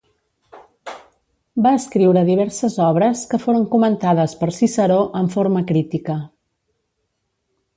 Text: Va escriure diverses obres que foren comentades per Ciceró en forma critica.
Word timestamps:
Va 1.65 1.73
escriure 1.79 2.23
diverses 2.29 2.77
obres 2.85 3.21
que 3.33 3.41
foren 3.43 3.67
comentades 3.75 4.33
per 4.41 4.49
Ciceró 4.61 4.99
en 5.21 5.29
forma 5.35 5.65
critica. 5.73 6.17